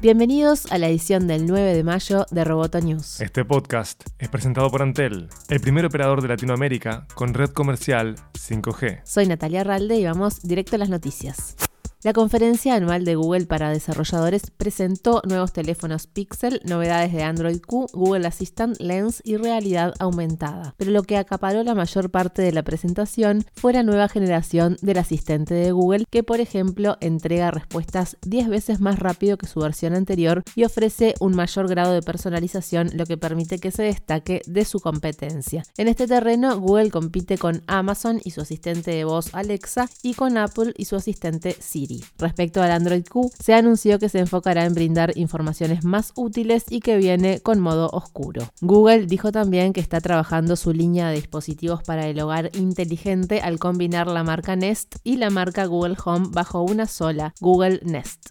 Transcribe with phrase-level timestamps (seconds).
[0.00, 3.20] Bienvenidos a la edición del 9 de mayo de Roboto News.
[3.20, 9.02] Este podcast es presentado por Antel, el primer operador de Latinoamérica con red comercial 5G.
[9.04, 11.54] Soy Natalia Ralde y vamos directo a las noticias.
[12.02, 17.88] La conferencia anual de Google para desarrolladores presentó nuevos teléfonos Pixel, novedades de Android Q,
[17.92, 20.74] Google Assistant, Lens y realidad aumentada.
[20.78, 24.96] Pero lo que acaparó la mayor parte de la presentación fue la nueva generación del
[24.96, 29.92] asistente de Google, que por ejemplo entrega respuestas 10 veces más rápido que su versión
[29.92, 34.64] anterior y ofrece un mayor grado de personalización, lo que permite que se destaque de
[34.64, 35.64] su competencia.
[35.76, 40.38] En este terreno, Google compite con Amazon y su asistente de voz Alexa y con
[40.38, 41.89] Apple y su asistente Siri.
[42.18, 46.80] Respecto al Android Q, se anunció que se enfocará en brindar informaciones más útiles y
[46.80, 48.48] que viene con modo oscuro.
[48.60, 53.58] Google dijo también que está trabajando su línea de dispositivos para el hogar inteligente al
[53.58, 58.30] combinar la marca Nest y la marca Google Home bajo una sola, Google Nest.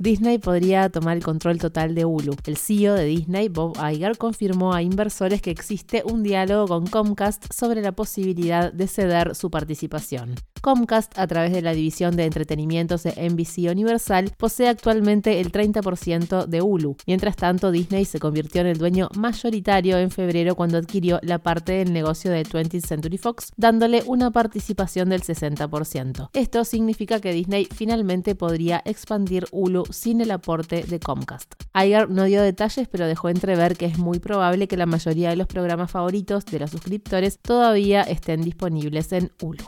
[0.00, 2.34] Disney podría tomar el control total de Hulu.
[2.46, 7.52] El CEO de Disney, Bob Iger, confirmó a inversores que existe un diálogo con Comcast
[7.52, 10.36] sobre la posibilidad de ceder su participación.
[10.60, 16.46] Comcast, a través de la división de entretenimientos de NBC Universal, posee actualmente el 30%
[16.46, 16.96] de Hulu.
[17.06, 21.72] Mientras tanto, Disney se convirtió en el dueño mayoritario en febrero cuando adquirió la parte
[21.72, 26.30] del negocio de 20th Century Fox, dándole una participación del 60%.
[26.32, 31.54] Esto significa que Disney finalmente podría expandir Hulu sin el aporte de Comcast.
[31.74, 35.36] Iger no dio detalles, pero dejó entrever que es muy probable que la mayoría de
[35.36, 39.64] los programas favoritos de los suscriptores todavía estén disponibles en Hulu.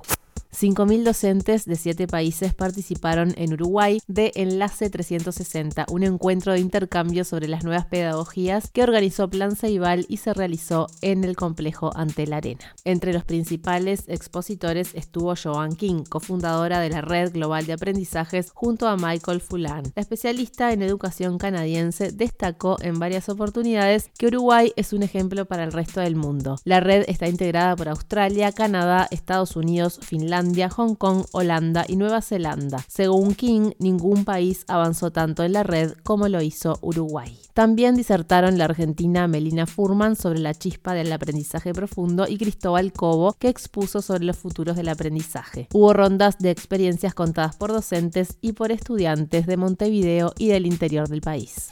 [0.55, 7.25] 5.000 docentes de siete países participaron en Uruguay de Enlace 360, un encuentro de intercambio
[7.25, 12.27] sobre las nuevas pedagogías que organizó Plan Ceibal y se realizó en el complejo ante
[12.27, 12.75] la arena.
[12.85, 18.89] Entre los principales expositores estuvo Joan King, cofundadora de la Red Global de Aprendizajes, junto
[18.89, 19.85] a Michael Fulan.
[19.97, 25.65] La especialista en educación canadiense destacó en varias oportunidades que Uruguay es un ejemplo para
[25.65, 26.59] el resto del mundo.
[26.65, 32.23] La red está integrada por Australia, Canadá, Estados Unidos, Finlandia, Hong Kong, Holanda y Nueva
[32.23, 32.85] Zelanda.
[32.89, 37.39] Según King, ningún país avanzó tanto en la red como lo hizo Uruguay.
[37.55, 43.35] También disertaron la argentina Melina Furman sobre la chispa del aprendizaje profundo y Cristóbal Cobo,
[43.39, 45.69] que expuso sobre los futuros del aprendizaje.
[45.73, 51.09] Hubo rondas de experiencias contadas por docentes y por estudiantes de Montevideo y del interior
[51.09, 51.69] del país.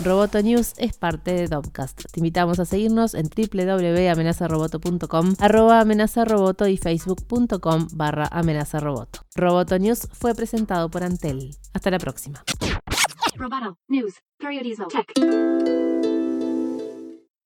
[0.00, 2.04] Roboto News es parte de Dopcast.
[2.10, 9.20] Te invitamos a seguirnos en www.amenazaroboto.com, arroba amenazaroboto y facebook.com barra amenazaroboto.
[9.34, 11.56] Roboto News fue presentado por Antel.
[11.72, 12.42] Hasta la próxima.